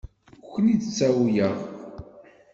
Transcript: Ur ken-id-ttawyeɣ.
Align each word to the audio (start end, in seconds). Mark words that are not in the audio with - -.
Ur 0.43 0.47
ken-id-ttawyeɣ. 0.53 1.57